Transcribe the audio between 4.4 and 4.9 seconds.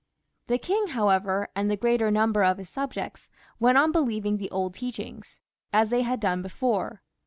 old